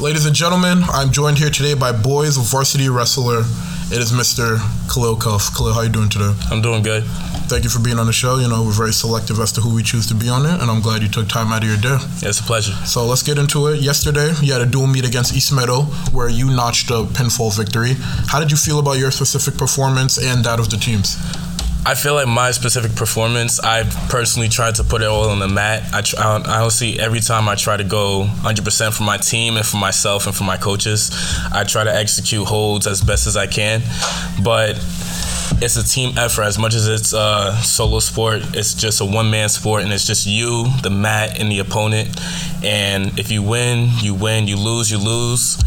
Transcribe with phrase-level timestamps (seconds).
[0.00, 3.40] Ladies and gentlemen, I'm joined here today by boys varsity wrestler.
[3.92, 4.56] It is Mr.
[4.88, 5.54] Khalil Cuff.
[5.54, 6.32] Khalil, how are you doing today?
[6.50, 7.04] I'm doing good.
[7.52, 8.38] Thank you for being on the show.
[8.38, 10.70] You know, we're very selective as to who we choose to be on it, and
[10.70, 11.98] I'm glad you took time out of your day.
[12.22, 12.72] Yeah, it's a pleasure.
[12.86, 13.80] So let's get into it.
[13.82, 15.82] Yesterday, you had a dual meet against East Meadow
[16.16, 17.92] where you notched a pinfall victory.
[18.28, 21.18] How did you feel about your specific performance and that of the teams?
[21.86, 25.48] I feel like my specific performance, I personally tried to put it all on the
[25.48, 25.82] mat.
[25.94, 29.64] I, try, I honestly, every time I try to go 100% for my team and
[29.64, 31.10] for myself and for my coaches,
[31.52, 33.82] I try to execute holds as best as I can.
[34.44, 34.76] But
[35.62, 36.42] it's a team effort.
[36.42, 40.26] As much as it's a solo sport it's just a one-man sport and it's just
[40.26, 42.08] you the mat and the opponent.
[42.64, 44.46] And if you win you win.
[44.46, 45.62] You lose you lose.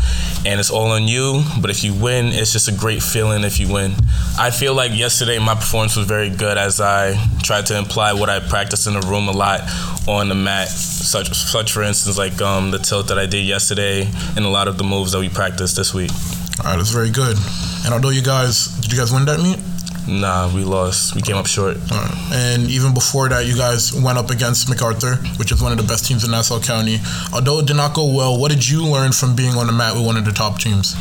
[0.46, 1.44] And it's all on you.
[1.62, 3.94] But if you win it's just a great feeling if you win.
[4.38, 8.30] I feel like yesterday my performance was very good as i tried to imply what
[8.30, 9.62] i practiced in the room a lot
[10.08, 10.70] on the mat.
[10.70, 14.68] Such such for instance like um, the tilt that i did yesterday and a lot
[14.68, 16.12] of the moves that we practiced this week.
[16.60, 17.38] All right that's very good.
[17.86, 19.60] And although you guys did you guys win that meet
[20.08, 21.16] Nah, we lost.
[21.16, 21.78] We came up short.
[21.90, 22.30] Right.
[22.34, 25.84] And even before that, you guys went up against MacArthur, which is one of the
[25.84, 27.00] best teams in Nassau County.
[27.34, 29.96] Although it did not go well, what did you learn from being on the mat
[29.96, 30.96] with one of the top teams?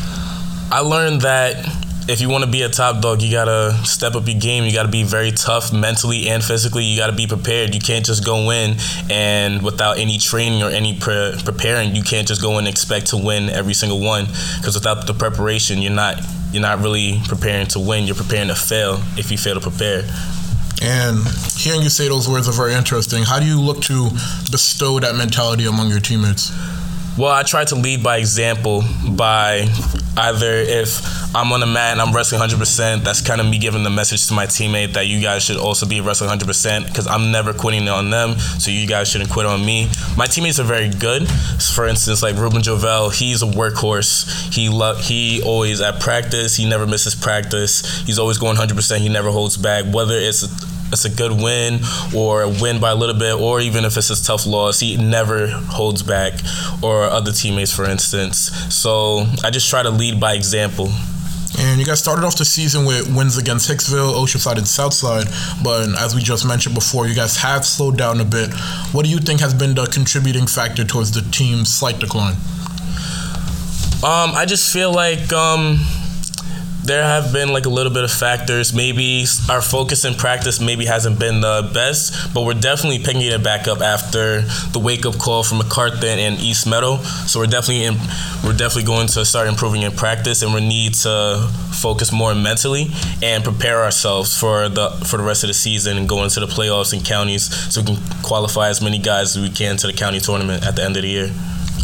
[0.71, 1.69] I learned that
[2.09, 4.65] if you want to be a top dog, you gotta step up your game.
[4.65, 6.85] You gotta be very tough mentally and physically.
[6.85, 7.75] You gotta be prepared.
[7.75, 8.77] You can't just go in
[9.11, 13.17] and without any training or any pre- preparing, you can't just go and expect to
[13.17, 14.27] win every single one.
[14.59, 16.21] Because without the preparation, you're not
[16.53, 18.05] you're not really preparing to win.
[18.05, 20.05] You're preparing to fail if you fail to prepare.
[20.83, 23.23] And hearing you say those words are very interesting.
[23.23, 24.11] How do you look to
[24.51, 26.51] bestow that mentality among your teammates?
[27.19, 29.69] Well, I try to lead by example by
[30.17, 31.01] either if
[31.35, 34.27] I'm on the mat and I'm wrestling 100%, that's kind of me giving the message
[34.29, 37.87] to my teammate that you guys should also be wrestling 100% because I'm never quitting
[37.89, 39.91] on them, so you guys shouldn't quit on me.
[40.17, 41.29] My teammates are very good.
[41.75, 44.53] For instance, like Ruben Jovel, he's a workhorse.
[44.53, 48.03] He lo- he always at practice, he never misses practice.
[48.07, 48.99] He's always going 100%.
[48.99, 50.43] He never holds back, whether it's
[50.93, 51.81] it's a good win
[52.15, 54.97] or a win by a little bit, or even if it's a tough loss, he
[54.97, 56.35] never holds back,
[56.83, 58.51] or other teammates, for instance.
[58.75, 60.91] So I just try to lead by example.
[61.59, 65.27] And you guys started off the season with wins against Hicksville, Oceanside, and Southside.
[65.63, 68.53] But as we just mentioned before, you guys have slowed down a bit.
[68.93, 72.37] What do you think has been the contributing factor towards the team's slight decline?
[74.03, 75.79] Um, I just feel like um,
[76.85, 78.73] there have been like a little bit of factors.
[78.75, 83.43] Maybe our focus in practice maybe hasn't been the best, but we're definitely picking it
[83.43, 86.97] back up after the wake up call from MacArthur and East Meadow.
[87.27, 87.95] So we're definitely in,
[88.45, 92.89] we're definitely going to start improving in practice, and we need to focus more mentally
[93.23, 96.47] and prepare ourselves for the for the rest of the season and go into the
[96.47, 99.93] playoffs and counties so we can qualify as many guys as we can to the
[99.93, 101.31] county tournament at the end of the year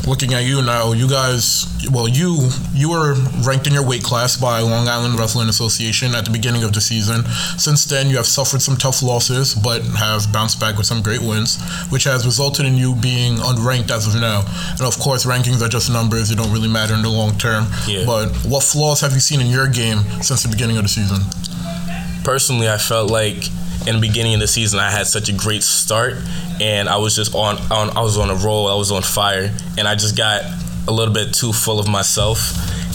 [0.08, 3.14] looking at you now, you guys, well, you you were
[3.46, 6.80] ranked in your weight class by Long Island Wrestling Association at the beginning of the
[6.80, 7.24] season.
[7.58, 11.20] Since then, you have suffered some tough losses, but have bounced back with some great
[11.20, 14.42] wins, which has resulted in you being unranked as of now.
[14.72, 17.66] And of course, rankings are just numbers; they don't really matter in the long term.
[17.86, 18.04] Yeah.
[18.06, 21.20] But what flaws have you seen in your game since the beginning of the season?
[22.24, 23.44] Personally, I felt like
[23.88, 26.16] in the beginning of the season, I had such a great start,
[26.60, 28.68] and I was just on, on I was on a roll.
[28.68, 30.42] I was on fire, and I just got
[30.86, 32.38] a little bit too full of myself.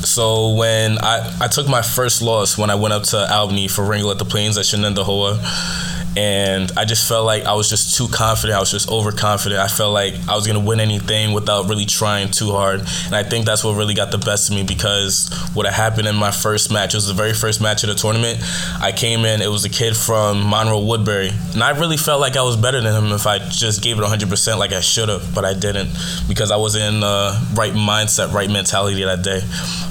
[0.06, 3.84] So when I, I took my first loss when I went up to Albany for
[3.84, 5.40] Wrangle at the Plains at Shenendehowa,
[6.16, 8.56] and I just felt like I was just too confident.
[8.56, 9.60] I was just overconfident.
[9.60, 13.24] I felt like I was gonna win anything without really trying too hard, and I
[13.24, 16.72] think that's what really got the best of me because what happened in my first
[16.72, 18.40] match it was the very first match of the tournament.
[18.80, 22.36] I came in, it was a kid from Monroe Woodbury, and I really felt like
[22.36, 25.34] I was better than him if I just gave it 100% like I should have,
[25.34, 25.90] but I didn't
[26.28, 29.40] because I wasn't in the right mindset, right mentality that day.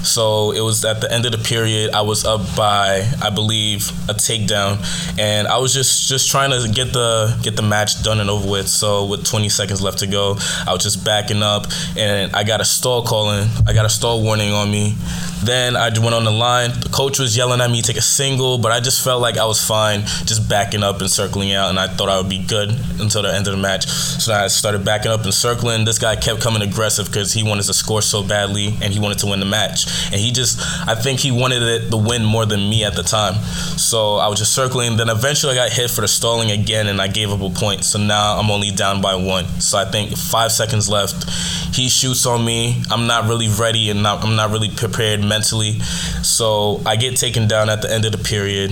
[0.03, 3.89] So it was at the end of the period, I was up by I believe
[4.09, 4.79] a takedown,
[5.19, 8.49] and I was just just trying to get the get the match done and over
[8.49, 8.67] with.
[8.67, 10.37] So with 20 seconds left to go,
[10.67, 11.65] I was just backing up,
[11.97, 13.49] and I got a stall calling.
[13.67, 14.95] I got a stall warning on me.
[15.43, 16.69] Then I went on the line.
[16.71, 19.45] The coach was yelling at me take a single, but I just felt like I
[19.45, 22.69] was fine, just backing up and circling out, and I thought I would be good
[23.01, 23.87] until the end of the match.
[23.87, 25.83] So I started backing up and circling.
[25.83, 29.19] This guy kept coming aggressive because he wanted to score so badly and he wanted
[29.19, 29.85] to win the match.
[30.05, 33.03] And he just, I think he wanted it, the win more than me at the
[33.03, 33.35] time.
[33.77, 34.95] So I was just circling.
[34.95, 37.83] Then eventually I got hit for stalling again, and I gave up a point.
[37.83, 39.45] So now I'm only down by one.
[39.59, 41.29] So I think five seconds left.
[41.75, 42.83] He shoots on me.
[42.91, 45.79] I'm not really ready, and not, I'm not really prepared mentally.
[46.23, 48.71] So I get taken down at the end of the period.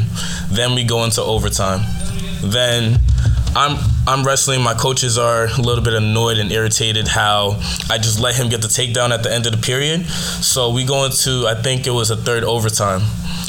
[0.49, 1.81] Then we go into overtime.
[2.43, 2.99] Then
[3.55, 4.61] I'm I'm wrestling.
[4.61, 8.61] My coaches are a little bit annoyed and irritated how I just let him get
[8.61, 10.05] the takedown at the end of the period.
[10.05, 13.01] So we go into I think it was a third overtime.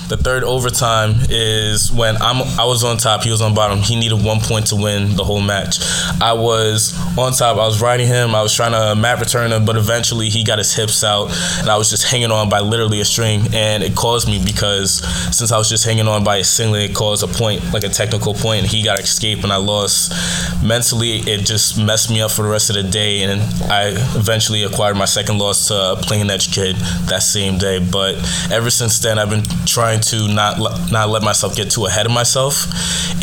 [0.08, 3.78] The third overtime is when I'm I was on top, he was on bottom.
[3.78, 5.78] He needed one point to win the whole match.
[6.20, 7.56] I was on top.
[7.56, 8.34] I was riding him.
[8.34, 11.70] I was trying to mat return him, but eventually he got his hips out, and
[11.70, 13.46] I was just hanging on by literally a string.
[13.54, 15.02] And it caused me because
[15.34, 17.88] since I was just hanging on by a single, it caused a point, like a
[17.88, 20.12] technical point, and he got escaped, and I lost.
[20.62, 23.40] Mentally, it just messed me up for the rest of the day, and
[23.70, 26.76] I eventually acquired my second loss to a Plainedge kid
[27.08, 27.78] that same day.
[27.78, 28.16] But
[28.50, 30.58] ever since then, I've been trying to not
[30.90, 32.66] not let myself get too ahead of myself,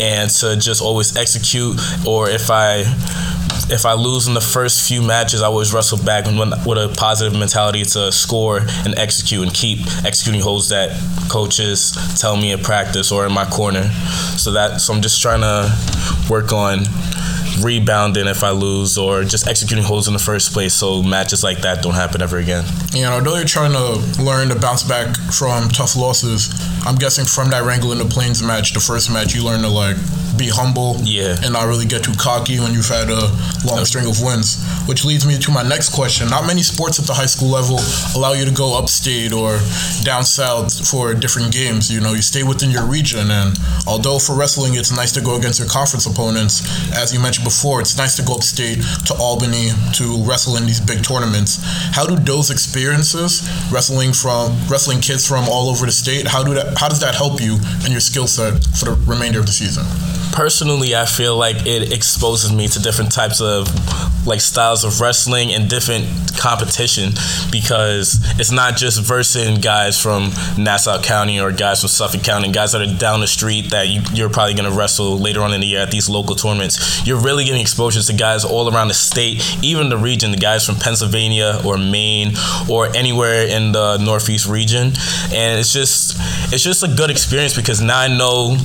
[0.00, 1.80] and to just always execute.
[2.06, 2.84] Or if I
[3.70, 7.38] if I lose in the first few matches, I always wrestle back with a positive
[7.38, 10.90] mentality to score and execute and keep executing holds that
[11.30, 13.84] coaches tell me in practice or in my corner.
[14.36, 15.70] So that so I'm just trying to
[16.28, 16.80] work on
[17.62, 21.58] rebounding if I lose or just executing holds in the first place so matches like
[21.62, 22.64] that don't happen ever again.
[22.92, 26.50] You know, although you're trying to learn to bounce back from tough losses,
[26.86, 29.68] I'm guessing from that Wrangle in the Plains match, the first match, you learned to
[29.68, 29.96] like
[30.40, 31.36] be humble yeah.
[31.44, 33.28] and not really get too cocky when you've had a
[33.68, 34.64] long string of wins.
[34.88, 36.32] Which leads me to my next question.
[36.32, 37.76] Not many sports at the high school level
[38.16, 39.60] allow you to go upstate or
[40.02, 41.92] down south for different games.
[41.92, 43.30] You know, you stay within your region.
[43.30, 43.52] And
[43.86, 46.64] although for wrestling, it's nice to go against your conference opponents,
[46.96, 49.68] as you mentioned before, it's nice to go upstate to Albany
[50.00, 51.60] to wrestle in these big tournaments.
[51.92, 56.54] How do those experiences, wrestling from wrestling kids from all over the state, how do
[56.54, 59.52] that how does that help you and your skill set for the remainder of the
[59.52, 59.84] season?
[60.32, 63.68] Personally i feel like it exposes me to different types of
[64.26, 66.06] like styles of wrestling and different
[66.38, 67.10] competition
[67.50, 72.72] because it's not just versing guys from nassau county or guys from suffolk county guys
[72.72, 75.60] that are down the street that you, are probably going to wrestle later on in
[75.60, 77.06] the year at these local tournaments.
[77.06, 80.64] You're really getting exposure to guys all around the state even the region the guys
[80.64, 82.32] from pennsylvania or maine
[82.70, 84.92] or anywhere in the northeast region.
[85.32, 86.16] And it's just
[86.52, 88.56] it's just a good experience because now i know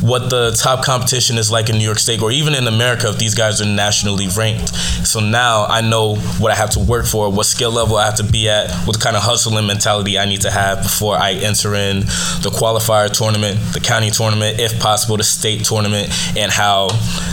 [0.00, 3.08] what the top competition competition is like in New York State or even in America
[3.08, 4.68] if these guys are nationally ranked.
[5.04, 8.14] So now I know what I have to work for, what skill level I have
[8.16, 11.74] to be at, what kind of hustling mentality I need to have before I enter
[11.74, 12.00] in
[12.44, 16.90] the qualifier tournament, the county tournament, if possible, the state tournament, and how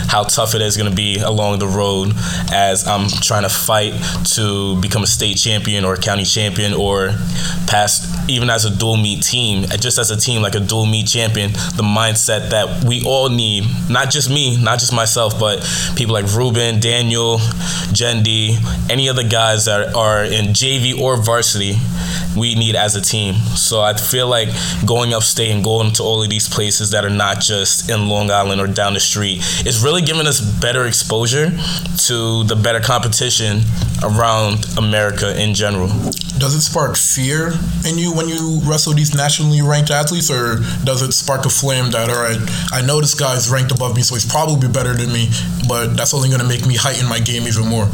[0.08, 2.14] how tough it is going to be along the road
[2.52, 3.94] as I'm trying to fight
[4.36, 7.10] to become a state champion or a county champion or
[7.68, 11.08] pass even as a dual meet team, just as a team like a dual meet
[11.08, 15.66] champion, the mindset that we all need not just me, not just myself, but
[15.96, 17.38] people like Ruben, Daniel,
[17.94, 18.58] Jendi,
[18.90, 21.76] any other guys that are in JV or varsity,
[22.38, 23.36] we need as a team.
[23.56, 24.50] So I feel like
[24.86, 28.32] going upstate and going to all of these places that are not just in Long
[28.32, 31.52] Island or down the street is really giving us better exposure
[32.08, 33.62] to the better competition
[34.04, 35.88] around America in general.
[36.38, 37.54] Does it spark fear
[37.86, 41.90] in you when you wrestle these nationally ranked athletes, or does it spark a flame
[41.92, 42.38] that, all right,
[42.72, 45.30] I know this guy's ranked above me, so he's probably better than me,
[45.68, 47.90] but that's only going to make me heighten my game even more?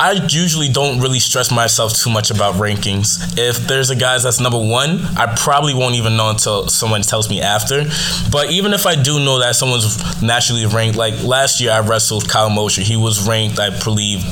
[0.00, 3.38] I usually don't really stress myself too much about rankings.
[3.38, 7.30] If there's a guy that's number one, I probably won't even know until someone tells
[7.30, 7.84] me after.
[8.30, 12.28] But even if I do know that someone's naturally ranked, like last year I wrestled
[12.28, 12.82] Kyle Mosher.
[12.82, 14.22] He was ranked, I believe,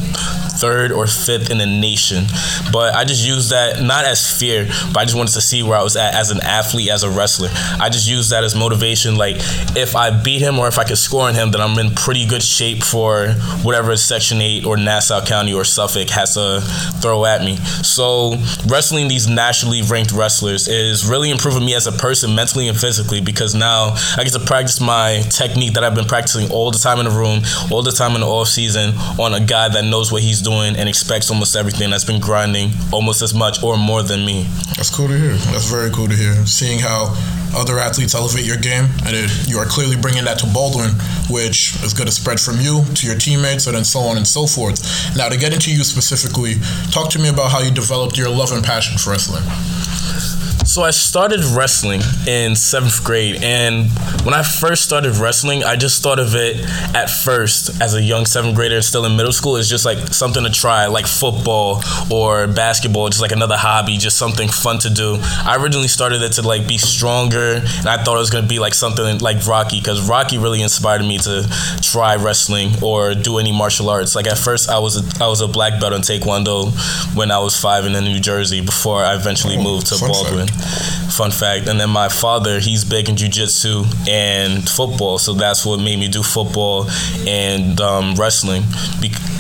[0.63, 2.25] third or fifth in the nation.
[2.73, 5.79] But I just used that not as fear, but I just wanted to see where
[5.79, 7.51] I was at as an athlete, as a wrestler.
[7.81, 9.17] I just used that as motivation.
[9.17, 9.37] Like
[9.77, 12.27] if I beat him or if I could score on him, then I'm in pretty
[12.27, 13.29] good shape for
[13.63, 16.61] whatever Section 8 or Nassau County or Suffolk has to
[17.01, 17.57] throw at me.
[17.57, 22.79] So wrestling these nationally ranked wrestlers is really improving me as a person mentally and
[22.79, 26.79] physically because now I get to practice my technique that I've been practicing all the
[26.79, 29.85] time in the room, all the time in the off season on a guy that
[29.85, 33.77] knows what he's doing and expects almost everything that's been grinding almost as much or
[33.77, 34.45] more than me.
[34.77, 35.33] That's cool to hear.
[35.53, 36.35] That's very cool to hear.
[36.47, 37.15] Seeing how
[37.55, 40.91] other athletes elevate your game, and it, you are clearly bringing that to Baldwin,
[41.31, 44.27] which is going to spread from you to your teammates, and then so on and
[44.27, 44.83] so forth.
[45.17, 46.55] Now, to get into you specifically,
[46.91, 49.43] talk to me about how you developed your love and passion for wrestling.
[50.65, 53.91] So I started wrestling in seventh grade, and
[54.25, 56.65] when I first started wrestling, I just thought of it
[56.95, 60.45] at first as a young seventh grader, still in middle school, as just like something
[60.45, 65.19] to try, like football or basketball, just like another hobby, just something fun to do.
[65.21, 68.59] I originally started it to like be stronger, and I thought it was gonna be
[68.59, 71.47] like something like Rocky, because Rocky really inspired me to
[71.83, 74.15] try wrestling or do any martial arts.
[74.15, 76.73] Like at first, I was a, I was a black belt in Taekwondo
[77.15, 80.49] when I was five in New Jersey before I eventually oh, moved to Baldwin.
[81.13, 81.69] Fun fact.
[81.69, 86.09] And then my father, he's big in jujitsu and football, so that's what made me
[86.09, 86.87] do football
[87.27, 88.63] and um, wrestling.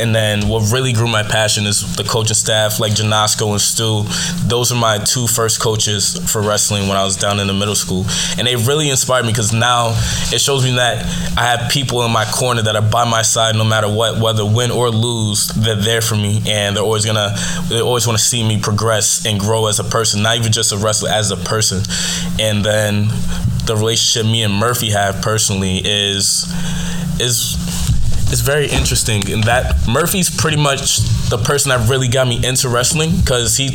[0.00, 4.04] And then what really grew my passion is the coaching staff, like Janasco and Stu.
[4.48, 7.74] Those are my two first coaches for wrestling when I was down in the middle
[7.74, 8.04] school,
[8.38, 9.90] and they really inspired me because now
[10.32, 11.04] it shows me that
[11.36, 14.44] I have people in my corner that are by my side no matter what, whether
[14.44, 15.48] win or lose.
[15.48, 17.34] They're there for me, and they're always gonna,
[17.68, 20.72] they always want to see me progress and grow as a person, not even just
[20.72, 21.82] a wrestler, as a person.
[22.40, 23.08] And then
[23.66, 26.46] the relationship me and Murphy have personally is
[27.20, 27.56] is
[28.32, 32.68] is very interesting in that Murphy's pretty much the person that really got me into
[32.68, 33.68] wrestling because he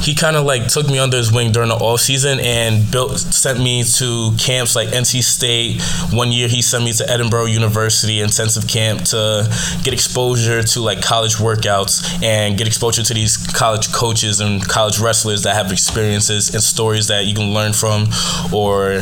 [0.00, 3.18] he kind of like took me under his wing during the off season and built
[3.18, 5.82] sent me to camps like NC State.
[6.16, 9.48] One year he sent me to Edinboro University intensive camp to
[9.82, 14.98] get exposure to like college workouts and get exposure to these college coaches and college
[14.98, 18.06] wrestlers that have experiences and stories that you can learn from
[18.52, 19.00] or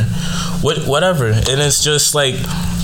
[0.63, 1.27] what whatever.
[1.27, 2.35] And it's just like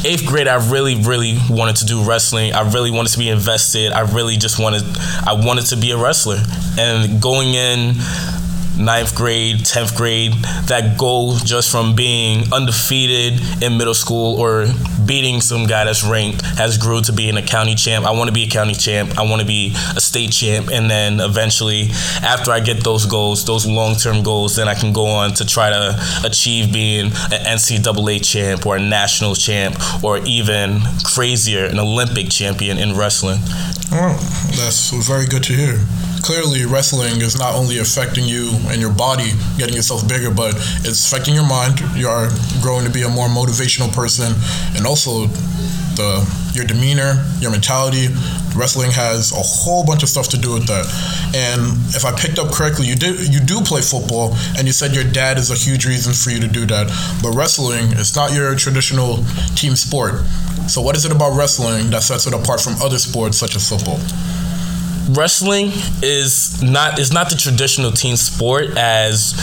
[0.05, 2.53] eighth grade, I really, really wanted to do wrestling.
[2.53, 3.93] I really wanted to be invested.
[3.93, 4.83] I really just wanted,
[5.27, 6.43] I wanted to be a wrestler.
[6.79, 7.95] And going in
[8.79, 10.33] ninth grade, 10th grade,
[10.67, 14.67] that goal just from being undefeated in middle school or
[15.07, 18.05] beating some guy that's ranked has grew to being a county champ.
[18.05, 19.19] I want to be a county champ.
[19.19, 20.71] I want to be a state champ.
[20.71, 21.91] And then eventually,
[22.23, 25.45] after I get those goals, those long term goals, then I can go on to
[25.45, 31.79] try to achieve being an NCAA champ or a national champ or even crazier, an
[31.79, 33.39] Olympic champion in wrestling.
[33.93, 34.17] Oh,
[34.57, 35.79] that's very good to hear
[36.23, 40.55] clearly wrestling is not only affecting you and your body, getting yourself bigger, but
[40.87, 41.81] it's affecting your mind.
[41.95, 42.31] You are
[42.63, 44.33] growing to be a more motivational person,
[44.77, 45.27] and also
[45.99, 46.25] the
[46.55, 48.09] your demeanor, your mentality.
[48.55, 50.85] Wrestling has a whole bunch of stuff to do with that.
[51.35, 54.95] And if I picked up correctly, you do you do play football, and you said
[54.95, 56.89] your dad is a huge reason for you to do that.
[57.23, 59.25] But wrestling is not your traditional
[59.57, 60.23] team sport.
[60.69, 63.69] So what is it about wrestling that sets it apart from other sports such as
[63.69, 63.99] football?
[65.15, 65.71] Wrestling
[66.03, 69.35] is not is not the traditional team sport as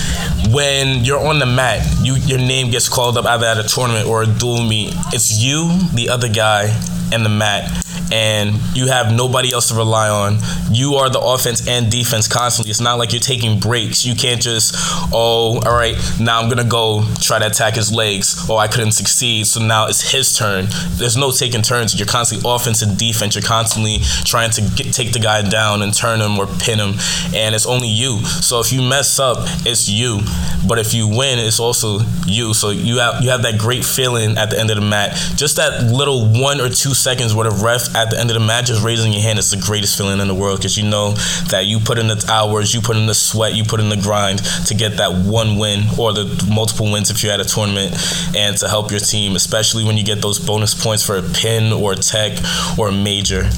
[0.49, 4.07] when you're on the mat you your name gets called up either at a tournament
[4.07, 4.93] or a dual meet.
[5.13, 6.67] It's you the other guy
[7.11, 10.37] and the mat and you have nobody else to rely on.
[10.71, 12.71] You are the offense and defense constantly.
[12.71, 14.05] It's not like you're taking breaks.
[14.05, 14.75] You can't just,
[15.13, 18.45] oh, all right, now I'm gonna go try to attack his legs.
[18.49, 20.67] Oh, I couldn't succeed, so now it's his turn.
[20.91, 21.97] There's no taking turns.
[21.97, 23.35] You're constantly offense and defense.
[23.35, 26.95] You're constantly trying to get, take the guy down and turn him or pin him,
[27.33, 28.23] and it's only you.
[28.25, 30.19] So if you mess up, it's you.
[30.67, 32.53] But if you win, it's also you.
[32.53, 35.35] So you have you have that great feeling at the end of the match.
[35.35, 38.39] Just that little one or two seconds where the ref at the end of the
[38.39, 41.11] match, just raising your hand is the greatest feeling in the world because you know
[41.49, 43.97] that you put in the hours, you put in the sweat, you put in the
[43.97, 47.93] grind to get that one win or the multiple wins if you're at a tournament
[48.37, 51.73] and to help your team, especially when you get those bonus points for a pin
[51.73, 52.39] or a tech
[52.77, 53.49] or a major.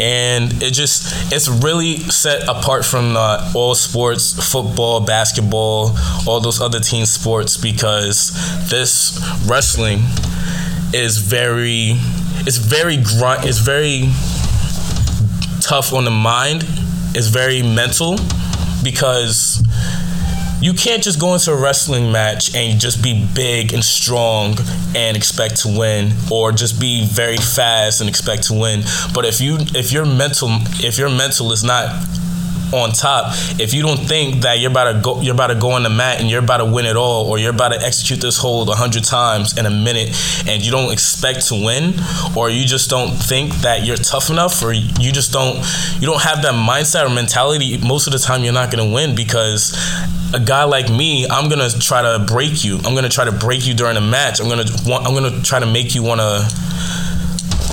[0.00, 6.60] And it just, it's really set apart from uh, all sports, football, basketball, all those
[6.60, 8.32] other team sports because
[8.68, 9.16] this
[9.46, 10.00] wrestling
[10.92, 11.98] is very
[12.44, 14.10] it's very grunt it's very
[15.66, 16.64] tough on the mind.
[17.14, 18.18] It's very mental
[18.84, 19.62] because
[20.60, 24.54] you can't just go into a wrestling match and just be big and strong
[24.94, 28.82] and expect to win or just be very fast and expect to win.
[29.12, 30.48] But if you if your mental
[30.84, 31.90] if your mental is not
[32.72, 35.72] on top, if you don't think that you're about to go, you're about to go
[35.72, 38.20] on the mat and you're about to win it all, or you're about to execute
[38.20, 40.08] this hold a hundred times in a minute,
[40.46, 41.94] and you don't expect to win,
[42.36, 45.56] or you just don't think that you're tough enough, or you just don't,
[46.00, 47.78] you don't have that mindset or mentality.
[47.78, 49.76] Most of the time, you're not gonna win because
[50.34, 52.78] a guy like me, I'm gonna try to break you.
[52.84, 54.40] I'm gonna try to break you during a match.
[54.40, 56.46] I'm gonna want, I'm gonna try to make you wanna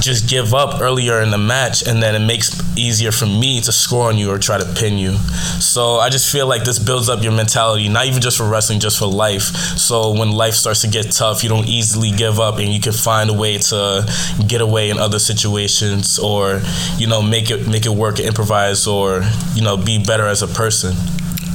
[0.03, 3.72] just give up earlier in the match, and then it makes easier for me to
[3.72, 5.13] score on you or try to pin you.
[5.60, 8.81] So I just feel like this builds up your mentality, not even just for wrestling,
[8.81, 9.43] just for life.
[9.79, 12.91] So when life starts to get tough, you don't easily give up, and you can
[12.91, 14.05] find a way to
[14.45, 16.62] get away in other situations, or
[16.98, 19.24] you know make it make it work, improvise, or
[19.55, 20.93] you know be better as a person.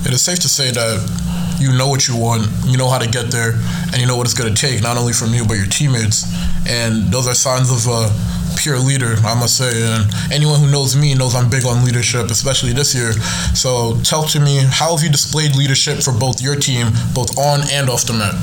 [0.06, 3.08] It is safe to say that you know what you want, you know how to
[3.08, 3.52] get there,
[3.92, 6.24] and you know what it's going to take, not only from you but your teammates.
[6.66, 8.08] And those are signs of uh,
[8.56, 9.70] pure leader, I must say.
[9.82, 13.12] And anyone who knows me knows I'm big on leadership, especially this year.
[13.54, 17.60] So tell to me, how have you displayed leadership for both your team, both on
[17.70, 18.34] and off the mat?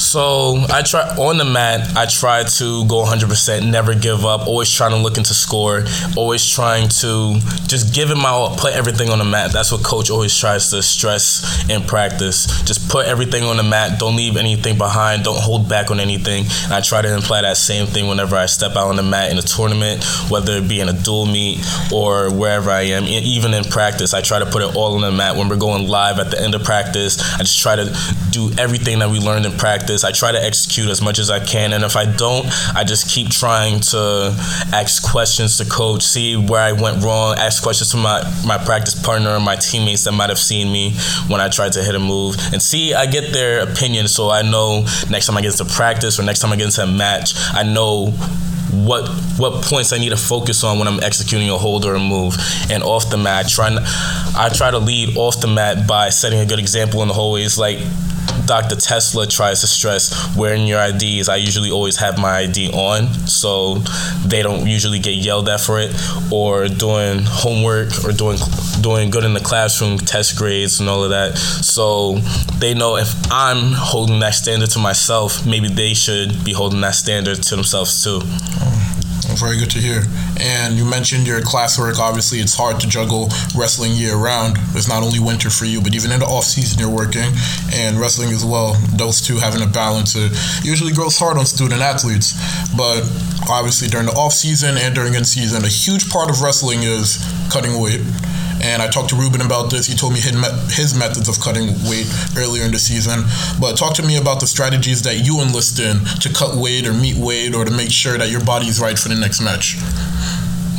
[0.00, 1.94] So I try on the mat.
[1.94, 4.46] I try to go 100%, never give up.
[4.48, 5.84] Always trying to look into score.
[6.16, 7.38] Always trying to
[7.68, 9.52] just give it my all, put everything on the mat.
[9.52, 12.46] That's what coach always tries to stress in practice.
[12.62, 13.98] Just put everything on the mat.
[14.00, 15.22] Don't leave anything behind.
[15.22, 16.46] Don't hold back on anything.
[16.64, 19.30] And I try to imply that same thing whenever I step out on the mat
[19.30, 21.60] in a tournament, whether it be in a dual meet
[21.92, 23.04] or wherever I am.
[23.04, 25.36] Even in practice, I try to put it all on the mat.
[25.36, 27.94] When we're going live at the end of practice, I just try to
[28.30, 29.89] do everything that we learned in practice.
[30.04, 33.08] I try to execute as much as I can, and if I don't, I just
[33.10, 34.34] keep trying to
[34.72, 38.94] ask questions to coach, see where I went wrong, ask questions to my my practice
[38.94, 40.92] partner and my teammates that might have seen me
[41.28, 44.42] when I tried to hit a move, and see I get their opinion, so I
[44.42, 47.34] know next time I get into practice or next time I get into a match,
[47.52, 48.14] I know
[48.72, 51.98] what what points I need to focus on when I'm executing a hold or a
[51.98, 52.36] move.
[52.70, 53.76] And off the mat, I try
[54.36, 57.58] I try to lead off the mat by setting a good example in the hallways.
[57.58, 57.78] Like
[58.50, 58.74] Dr.
[58.74, 61.28] Tesla tries to stress wearing your IDs.
[61.28, 63.76] I usually always have my ID on, so
[64.26, 65.94] they don't usually get yelled at for it,
[66.32, 68.38] or doing homework or doing
[68.80, 71.38] doing good in the classroom, test grades and all of that.
[71.38, 72.16] So
[72.58, 76.96] they know if I'm holding that standard to myself, maybe they should be holding that
[76.96, 78.20] standard to themselves too.
[79.36, 80.02] Very good to hear.
[80.40, 81.98] And you mentioned your classwork.
[81.98, 84.56] Obviously, it's hard to juggle wrestling year round.
[84.74, 87.32] It's not only winter for you, but even in the off season, you're working
[87.74, 88.74] and wrestling as well.
[88.96, 90.32] Those two having a balance it
[90.64, 92.34] usually grows hard on student athletes.
[92.76, 93.02] But
[93.48, 97.18] obviously, during the off season and during in season, a huge part of wrestling is
[97.50, 98.00] cutting weight
[98.62, 99.86] and I talked to Ruben about this.
[99.86, 103.24] He told me his methods of cutting weight earlier in the season.
[103.60, 106.92] But talk to me about the strategies that you enlist in to cut weight or
[106.92, 109.76] meet weight or to make sure that your body is right for the next match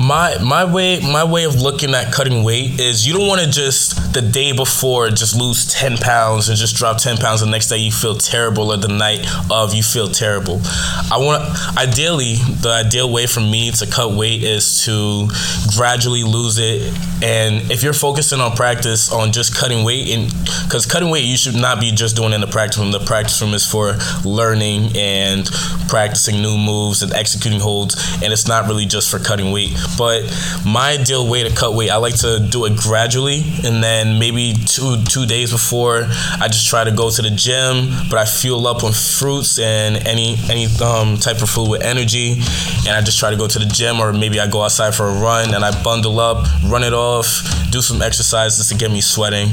[0.01, 3.49] my my way my way of looking at cutting weight is you don't want to
[3.49, 7.67] just the day before just lose 10 pounds and just drop 10 pounds the next
[7.67, 10.59] day you feel terrible or the night of you feel terrible.
[11.11, 11.43] I want
[11.77, 15.29] ideally the ideal way for me to cut weight is to
[15.75, 16.81] gradually lose it.
[17.23, 20.31] And if you're focusing on practice on just cutting weight and
[20.63, 22.91] because cutting weight you should not be just doing in the practice room.
[22.91, 25.45] The practice room is for learning and
[25.87, 30.23] practicing new moves and executing holds and it's not really just for cutting weight but
[30.65, 34.53] my ideal way to cut weight, I like to do it gradually, and then maybe
[34.53, 36.07] two two days before,
[36.39, 40.05] I just try to go to the gym, but I fuel up on fruits and
[40.07, 42.41] any any um, type of food with energy,
[42.87, 45.07] and I just try to go to the gym, or maybe I go outside for
[45.07, 49.01] a run, and I bundle up, run it off, do some exercises to get me
[49.01, 49.49] sweating,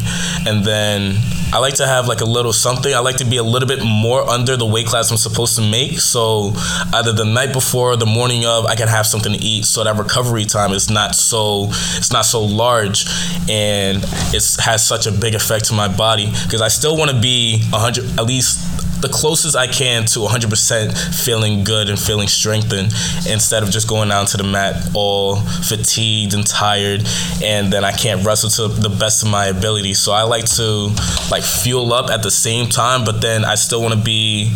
[0.46, 1.16] and then
[1.52, 2.94] I like to have like a little something.
[2.94, 5.62] I like to be a little bit more under the weight class I'm supposed to
[5.62, 6.52] make, so
[6.94, 9.84] either the night before, or the morning of, I can have something to eat, so
[9.84, 13.06] that recovery recovery time is not so it's not so large.
[13.48, 14.02] And
[14.34, 16.26] it has such a big effect to my body.
[16.44, 21.24] Because I still want to be 100 at least the closest I can to 100%
[21.24, 22.92] feeling good and feeling strengthened
[23.28, 27.06] instead of just going down to the mat all fatigued and tired
[27.42, 29.94] and then I can't wrestle to the best of my ability.
[29.94, 30.94] So I like to
[31.30, 34.52] like fuel up at the same time, but then I still want to be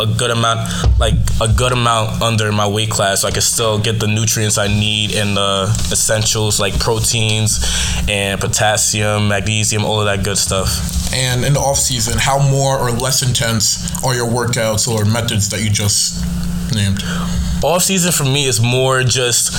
[0.00, 3.78] a good amount like a good amount under my weight class so I can still
[3.78, 7.60] get the nutrients I need and the essentials like proteins
[8.08, 11.12] and potassium, magnesium, all of that good stuff.
[11.14, 15.48] And in the off season, how more or less intense are your workouts or methods
[15.50, 16.24] that you just
[16.74, 17.02] named?
[17.62, 19.52] Off season for me is more just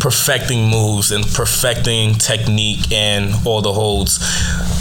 [0.00, 4.18] perfecting moves and perfecting technique and all the holds.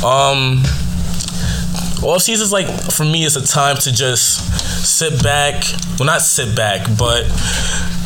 [0.04, 0.64] Um,
[2.04, 4.40] off season is like for me is a time to just
[4.84, 5.64] sit back.
[6.00, 7.26] Well, not sit back, but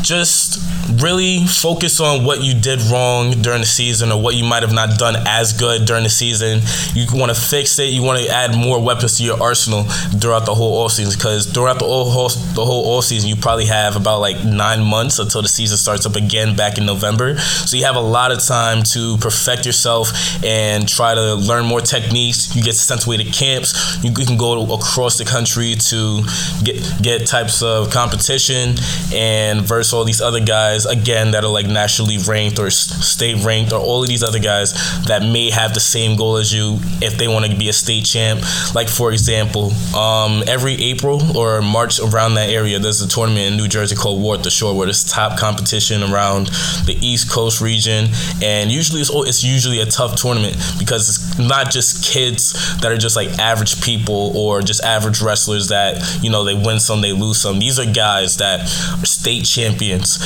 [0.01, 0.59] just
[1.05, 4.73] really focus on what you did wrong during the season or what you might have
[4.73, 6.59] not done as good during the season.
[6.95, 7.93] You want to fix it.
[7.93, 9.83] You want to add more weapons to your arsenal
[10.19, 13.67] throughout the whole off season because throughout the whole the whole off season you probably
[13.67, 17.37] have about like nine months until the season starts up again back in November.
[17.37, 20.09] So you have a lot of time to perfect yourself
[20.43, 22.55] and try to learn more techniques.
[22.55, 24.03] You get sent away to camps.
[24.03, 26.23] You, can go across the country to
[26.63, 28.75] get get types of competition
[29.13, 33.71] and versus all these other guys again that are like nationally ranked or state ranked
[33.73, 34.73] or all of these other guys
[35.05, 38.05] that may have the same goal as you if they want to be a state
[38.05, 38.41] champ.
[38.73, 43.57] Like for example, um, every April or March around that area, there's a tournament in
[43.57, 46.47] New Jersey called War at the Shore, where there's top competition around
[46.85, 48.07] the East Coast region,
[48.41, 52.97] and usually it's it's usually a tough tournament because it's not just kids that are
[52.97, 57.13] just like average people or just average wrestlers that you know they win some, they
[57.13, 57.59] lose some.
[57.59, 58.61] These are guys that
[59.01, 60.19] are state champions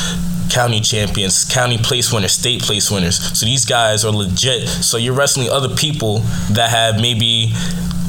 [0.49, 3.17] county champions, county place winners, state place winners.
[3.37, 4.67] So these guys are legit.
[4.67, 6.19] So you're wrestling other people
[6.51, 7.53] that have maybe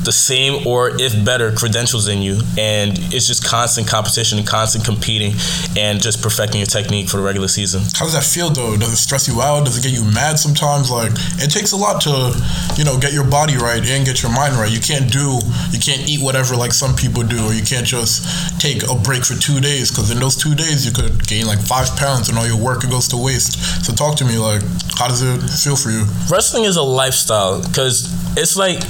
[0.04, 2.40] the same or if better credentials than you.
[2.58, 5.34] And it's just constant competition and constant competing
[5.76, 7.82] and just perfecting your technique for the regular season.
[7.94, 8.76] How does that feel though?
[8.76, 9.64] Does it stress you out?
[9.64, 10.90] Does it get you mad sometimes?
[10.90, 12.32] Like it takes a lot to
[12.76, 14.70] you know get your body right and get your mind right.
[14.70, 18.24] You can't do you can't eat whatever like some people do or you can't just
[18.60, 21.60] take a break for two days because in those two days you could gain like
[21.60, 23.84] five pounds and all your work goes to waste.
[23.84, 24.62] So talk to me like
[24.96, 26.04] how does it feel for you?
[26.30, 28.80] Wrestling is a lifestyle because it's like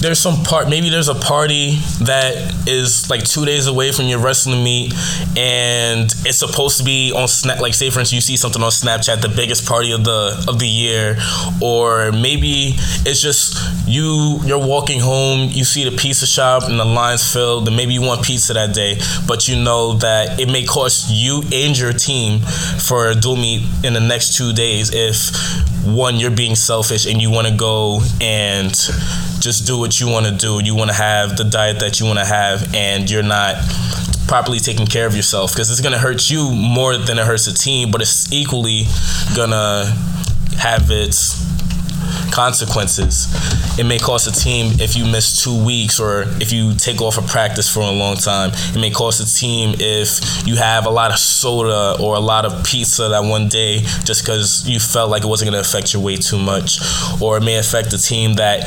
[0.00, 4.18] there's some part maybe there's a party that is like two days away from your
[4.18, 4.92] wrestling meet
[5.36, 8.70] and it's supposed to be on snap like say for instance you see something on
[8.70, 11.16] snapchat the biggest party of the of the year
[11.62, 12.74] or maybe
[13.06, 17.66] it's just you you're walking home you see the pizza shop and the lines filled
[17.66, 21.42] and maybe you want pizza that day but you know that it may cost you
[21.52, 22.40] and your team
[22.78, 25.30] for a dual meet in the next two days if
[25.84, 28.70] one you're being selfish and you want to go and
[29.40, 30.60] just do what you want to do.
[30.62, 33.56] You want to have the diet that you want to have, and you're not
[34.28, 37.46] properly taking care of yourself because it's going to hurt you more than it hurts
[37.46, 38.84] the team, but it's equally
[39.34, 39.92] going to
[40.58, 41.39] have its
[42.30, 43.26] consequences.
[43.78, 47.18] It may cost a team if you miss two weeks or if you take off
[47.18, 48.50] a practice for a long time.
[48.74, 52.44] It may cost a team if you have a lot of soda or a lot
[52.44, 55.92] of pizza that one day just because you felt like it wasn't going to affect
[55.92, 56.78] your weight too much.
[57.20, 58.64] Or it may affect a team that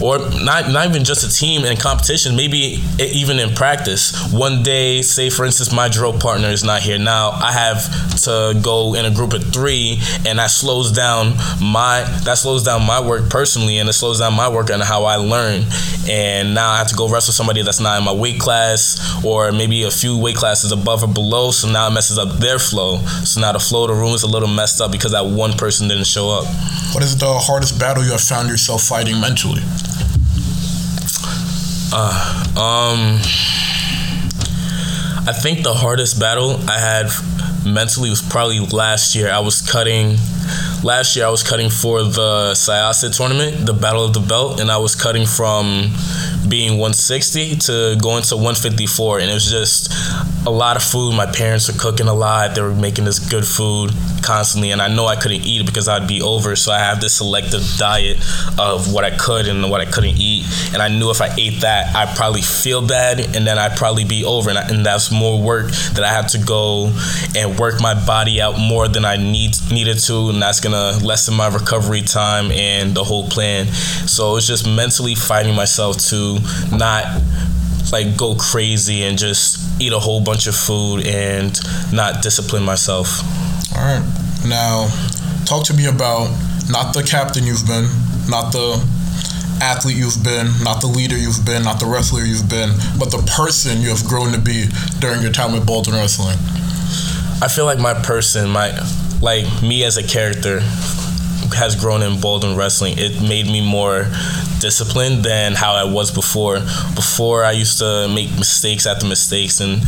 [0.00, 4.32] or not not even just a team in competition, maybe even in practice.
[4.32, 6.98] One day, say for instance, my drill partner is not here.
[6.98, 12.04] Now I have to go in a group of three, and that slows down my
[12.24, 15.16] that slows down my work personally, and it slows down my work and how I
[15.16, 15.64] learn.
[16.08, 19.52] And now I have to go wrestle somebody that's not in my weight class, or
[19.52, 21.50] maybe a few weight classes above or below.
[21.50, 22.98] So now it messes up their flow.
[23.24, 25.52] So now the flow of the room is a little messed up because that one
[25.52, 26.44] person didn't show up.
[26.94, 29.62] What is the hardest battle you have found yourself fighting mentally?
[31.96, 32.10] Uh,
[32.58, 33.20] um,
[35.28, 37.06] I think the hardest battle I had
[37.64, 39.30] mentally was probably last year.
[39.30, 40.16] I was cutting.
[40.82, 44.72] Last year I was cutting for the Syosset tournament, the Battle of the Belt, and
[44.72, 45.92] I was cutting from
[46.48, 49.92] being 160 to going to 154, and it was just
[50.46, 51.14] a lot of food.
[51.14, 52.54] My parents were cooking a lot.
[52.54, 55.88] They were making this good food constantly, and I know I couldn't eat it because
[55.88, 56.56] I'd be over.
[56.56, 58.18] So I have this selective diet
[58.58, 61.60] of what I could and what I couldn't eat, and I knew if I ate
[61.62, 65.10] that, I'd probably feel bad, and then I'd probably be over, and, I, and that's
[65.10, 66.92] more work that I have to go
[67.36, 71.34] and work my body out more than I need needed to, and that's gonna lessen
[71.34, 73.66] my recovery time and the whole plan.
[73.66, 76.33] So it's just mentally fighting myself to
[76.70, 77.04] not
[77.92, 81.58] like go crazy and just eat a whole bunch of food and
[81.92, 83.20] not discipline myself.
[83.76, 84.02] All right.
[84.46, 84.88] Now,
[85.44, 86.30] talk to me about
[86.68, 87.84] not the captain you've been,
[88.28, 88.82] not the
[89.60, 93.22] athlete you've been, not the leader you've been, not the wrestler you've been, but the
[93.36, 94.66] person you have grown to be
[94.98, 96.38] during your time with Baldwin Wrestling.
[97.42, 98.72] I feel like my person, my
[99.20, 100.60] like me as a character
[101.54, 102.94] has grown in Baldwin Wrestling.
[102.98, 104.06] It made me more
[104.64, 106.58] disciplined than how I was before.
[106.94, 109.82] Before I used to make mistakes after mistakes and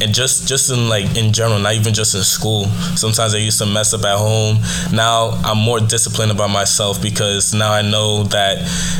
[0.00, 2.66] and just just in like in general, not even just in school.
[2.94, 4.58] Sometimes I used to mess up at home.
[4.92, 8.58] Now I'm more disciplined about myself because now I know that,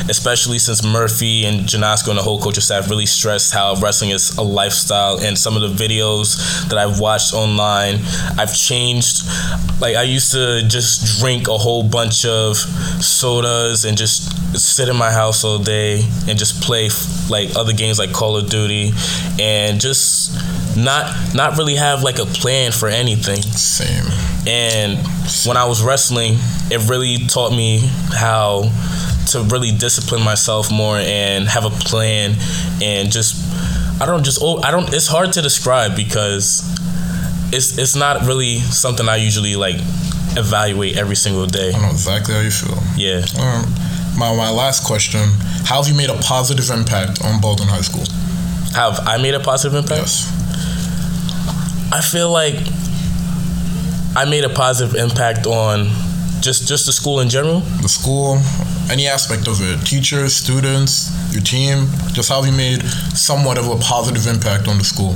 [0.09, 4.37] especially since Murphy and Janasco and the whole coaching staff really stressed how wrestling is
[4.37, 5.17] a lifestyle.
[5.21, 7.95] And some of the videos that I've watched online,
[8.37, 9.23] I've changed.
[9.79, 14.27] Like I used to just drink a whole bunch of sodas and just
[14.59, 16.89] sit in my house all day and just play
[17.29, 18.91] like other games like Call of Duty
[19.39, 20.35] and just
[20.77, 23.41] not not really have like a plan for anything.
[23.41, 24.05] Same.
[24.47, 24.97] And
[25.45, 26.33] when I was wrestling,
[26.71, 27.79] it really taught me
[28.13, 28.71] how
[29.27, 32.35] to really discipline myself more and have a plan
[32.81, 33.35] and just
[34.01, 36.63] I don't just oh I don't it's hard to describe because
[37.53, 39.75] it's it's not really something I usually like
[40.37, 41.73] evaluate every single day.
[41.73, 42.77] I know exactly how you feel.
[42.95, 43.25] Yeah.
[43.39, 43.73] Um,
[44.21, 45.29] my, my last question
[45.65, 48.05] How have you made a positive impact on Baldwin High School?
[48.75, 50.01] Have I made a positive impact?
[50.01, 50.29] Yes.
[51.91, 52.55] I feel like
[54.15, 55.89] I made a positive impact on
[56.41, 57.61] just just the school in general.
[57.81, 58.37] The school,
[58.91, 61.87] any aspect of it, teachers, students, your team.
[62.13, 62.83] Just how have you made
[63.17, 65.15] somewhat of a positive impact on the school?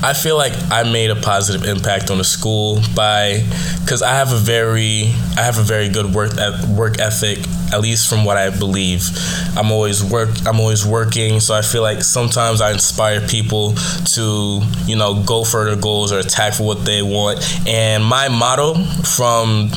[0.00, 3.42] I feel like I made a positive impact on the school by
[3.80, 6.32] because I have a very I have a very good work
[6.68, 7.38] work ethic
[7.72, 9.08] at least from what I believe.
[9.56, 13.74] I'm always work I'm always working, so I feel like sometimes I inspire people
[14.14, 17.40] to, you know, go for their goals or attack for what they want.
[17.66, 19.70] And my motto from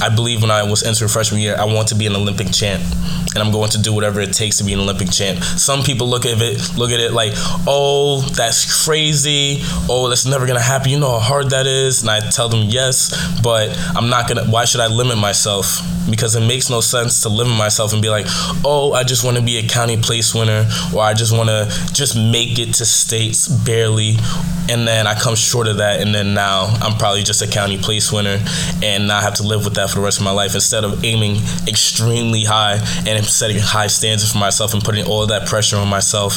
[0.00, 2.82] I believe when I was entering freshman year, I want to be an Olympic champ,
[3.34, 5.42] and I'm going to do whatever it takes to be an Olympic champ.
[5.42, 7.32] Some people look at it look at it like,
[7.66, 9.60] oh, that's crazy.
[9.88, 10.90] Oh, that's never gonna happen.
[10.90, 14.44] You know how hard that is, and I tell them yes, but I'm not gonna.
[14.44, 15.80] Why should I limit myself?
[16.10, 18.26] Because it makes no sense to limit myself and be like,
[18.62, 21.66] oh, I just want to be a county place winner, or I just want to
[21.92, 24.16] just make it to states barely,
[24.68, 27.78] and then I come short of that, and then now I'm probably just a county
[27.78, 28.38] place winner,
[28.82, 30.54] and not have to live with that for the rest of my life.
[30.54, 32.74] Instead of aiming extremely high
[33.06, 36.34] and setting high standards for myself and putting all that pressure on myself,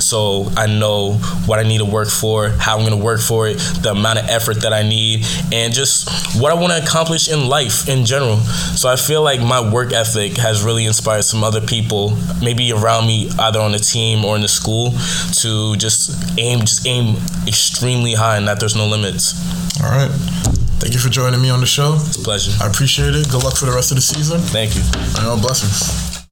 [0.00, 1.14] so I know
[1.46, 4.18] what I need to work for, how I'm going to work for it, the amount
[4.18, 6.08] of effort that I need, and just
[6.40, 8.36] what I want to accomplish in life in general.
[8.36, 13.06] So I feel like my work ethic has really inspired some other people, maybe around
[13.06, 14.92] me, either on the team or in the school,
[15.40, 19.34] to just aim, just aim extremely high, and that there's no limits.
[19.82, 20.53] All right.
[20.80, 21.94] Thank you for joining me on the show.
[21.94, 22.52] It's a pleasure.
[22.62, 23.30] I appreciate it.
[23.30, 24.40] Good luck for the rest of the season.
[24.40, 24.82] Thank you.
[25.18, 26.26] I know, blessings.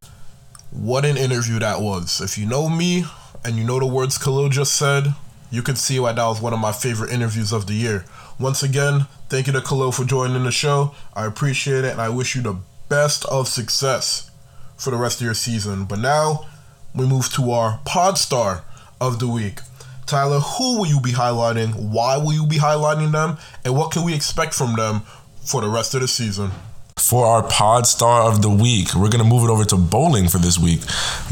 [0.70, 2.20] What an interview that was.
[2.20, 3.04] If you know me
[3.44, 5.14] and you know the words Khalil just said,
[5.50, 8.04] you can see why that was one of my favorite interviews of the year.
[8.38, 10.94] Once again, thank you to Khalil for joining the show.
[11.14, 14.30] I appreciate it and I wish you the best of success
[14.76, 15.84] for the rest of your season.
[15.84, 16.46] But now
[16.94, 18.64] we move to our pod star
[19.00, 19.60] of the week.
[20.06, 21.74] Tyler, who will you be highlighting?
[21.90, 23.38] Why will you be highlighting them?
[23.64, 25.02] And what can we expect from them
[25.44, 26.50] for the rest of the season?
[26.98, 30.28] For our pod star of the week, we're going to move it over to bowling
[30.28, 30.80] for this week.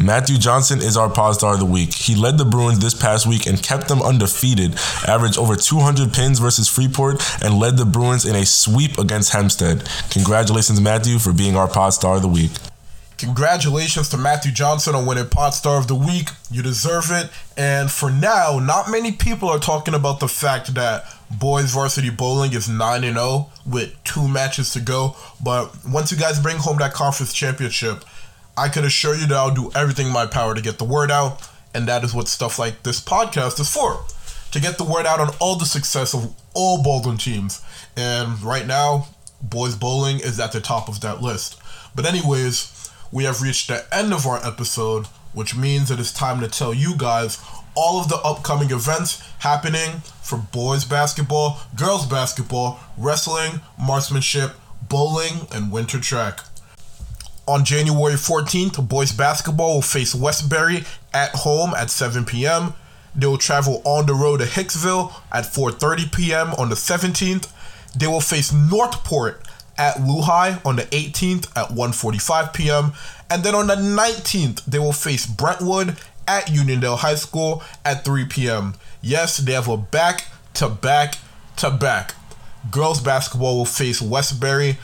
[0.03, 1.93] Matthew Johnson is our pod star of the week.
[1.93, 4.75] He led the Bruins this past week and kept them undefeated,
[5.07, 9.89] averaged over 200 pins versus Freeport, and led the Bruins in a sweep against Hempstead.
[10.11, 12.51] Congratulations, Matthew, for being our pod star of the week.
[13.21, 16.31] Congratulations to Matthew Johnson on winning Pod Star of the Week.
[16.51, 17.31] You deserve it.
[17.55, 22.55] And for now, not many people are talking about the fact that boys varsity bowling
[22.55, 25.17] is 9 0 with two matches to go.
[25.45, 28.05] But once you guys bring home that conference championship,
[28.57, 31.11] I can assure you that I'll do everything in my power to get the word
[31.11, 31.47] out.
[31.75, 34.03] And that is what stuff like this podcast is for
[34.53, 37.63] to get the word out on all the success of all Baldwin teams.
[37.99, 39.09] And right now,
[39.43, 41.61] boys bowling is at the top of that list.
[41.95, 42.80] But, anyways,
[43.13, 46.73] we have reached the end of our episode, which means it is time to tell
[46.73, 47.39] you guys
[47.75, 54.53] all of the upcoming events happening for boys basketball, girls basketball, wrestling, marksmanship,
[54.89, 56.41] bowling, and winter track.
[57.47, 62.75] On January 14th, boys basketball will face Westbury at home at 7 p.m.
[63.15, 66.53] They will travel on the road to Hicksville at 4:30 p.m.
[66.55, 67.51] on the 17th.
[67.97, 69.45] They will face Northport
[69.81, 72.93] at Lehigh on the 18th at 1:45 p.m.
[73.31, 75.97] and then on the 19th they will face Brentwood
[76.29, 78.75] at Uniondale High School at 3 p.m.
[79.01, 81.17] Yes, they have a back to back
[81.57, 82.15] to back.
[82.71, 84.77] Girls basketball will face Westbury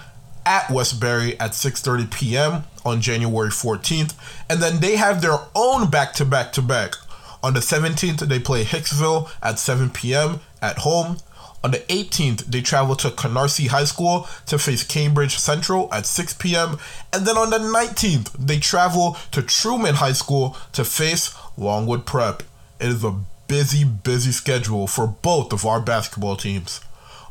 [0.46, 2.64] at Westbury at 6:30 p.m.
[2.84, 4.14] on January 14th,
[4.48, 6.94] and then they have their own back to back to back.
[7.42, 10.40] On the 17th, they play Hicksville at 7 p.m.
[10.62, 11.18] at home.
[11.66, 16.34] On the 18th, they travel to Canarsie High School to face Cambridge Central at 6
[16.34, 16.78] p.m.
[17.12, 22.44] And then on the 19th, they travel to Truman High School to face Longwood Prep.
[22.78, 26.80] It is a busy, busy schedule for both of our basketball teams.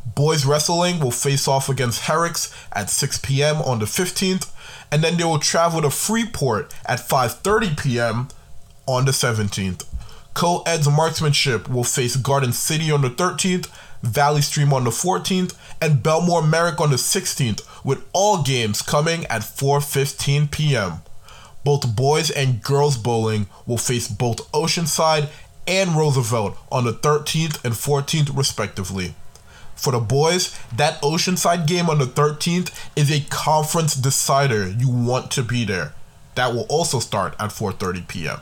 [0.06, 3.62] Boys wrestling will face off against Herricks at 6 p.m.
[3.62, 4.52] on the 15th,
[4.92, 8.28] and then they will travel to Freeport at 5:30 p.m.
[8.86, 9.86] on the 17th.
[10.34, 13.70] Co-ed's marksmanship will face Garden City on the 13th,
[14.02, 19.26] Valley Stream on the 14th, and Bellmore Merrick on the 16th, with all games coming
[19.26, 21.02] at 4:15 p.m.
[21.64, 25.30] Both boys and girls bowling will face both Oceanside
[25.68, 29.16] and Roosevelt on the 13th and 14th respectively.
[29.76, 34.70] For the boys, that Oceanside game on the 13th is a conference decider.
[34.70, 35.94] You want to be there.
[36.36, 38.40] That will also start at 4:30 p.m.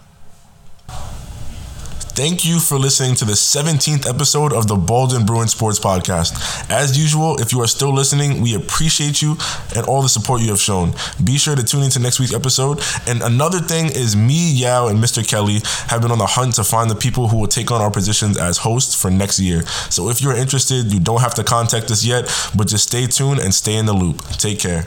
[2.16, 6.70] Thank you for listening to the 17th episode of the Baldwin Bruin Sports Podcast.
[6.70, 9.36] As usual, if you are still listening, we appreciate you
[9.76, 10.94] and all the support you have shown.
[11.24, 12.84] Be sure to tune into next week's episode.
[13.08, 15.28] And another thing is me, Yao, and Mr.
[15.28, 17.90] Kelly have been on the hunt to find the people who will take on our
[17.90, 19.64] positions as hosts for next year.
[19.90, 23.40] So if you're interested, you don't have to contact us yet, but just stay tuned
[23.40, 24.22] and stay in the loop.
[24.38, 24.86] Take care.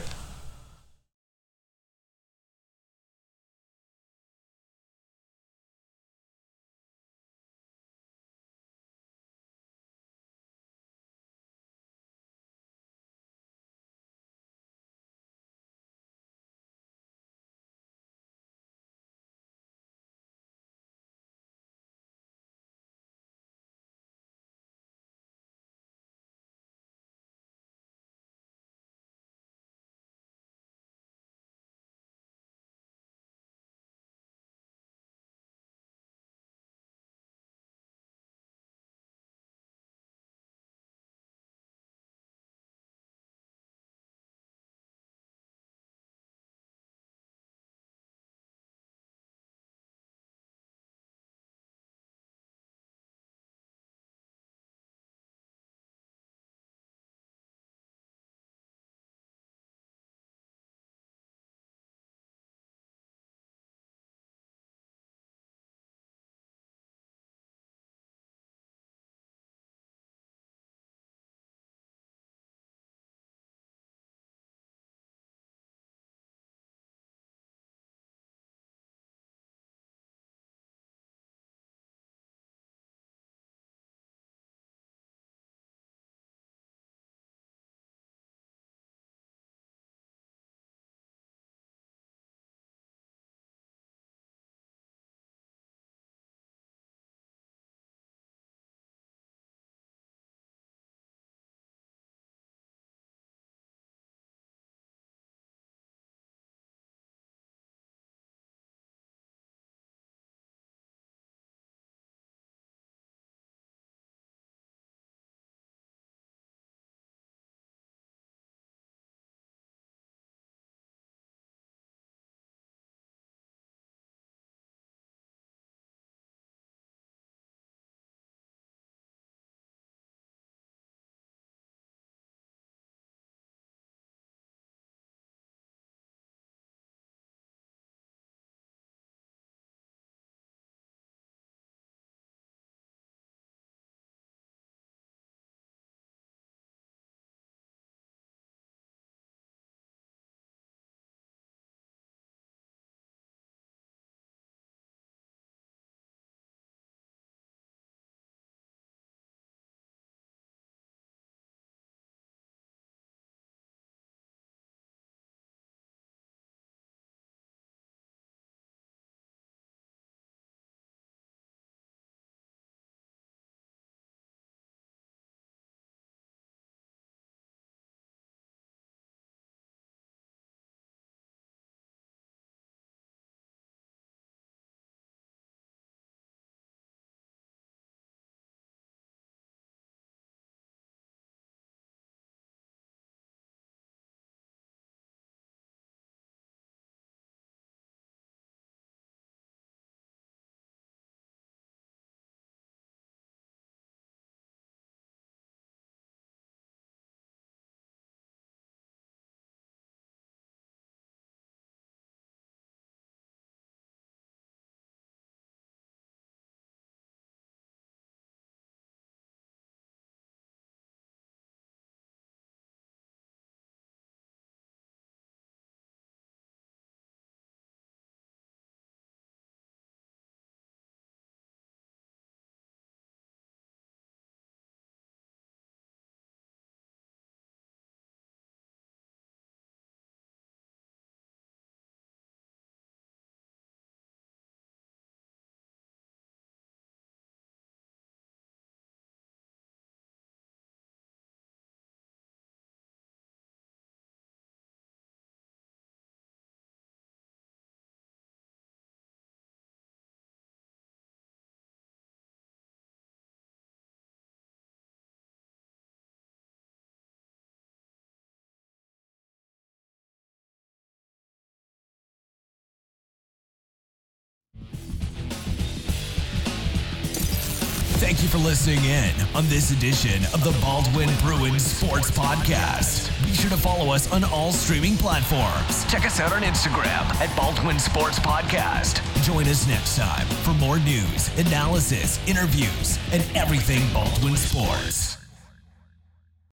[278.17, 283.11] Thank you for listening in on this edition of the Baldwin Bruins Sports Podcast.
[283.23, 285.85] Be sure to follow us on all streaming platforms.
[285.85, 289.03] Check us out on Instagram at Baldwin Sports Podcast.
[289.23, 295.17] Join us next time for more news, analysis, interviews, and everything Baldwin Sports.